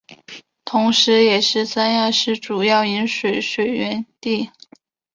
[0.65, 4.49] 同时也是三亚市主要饮用水水源地。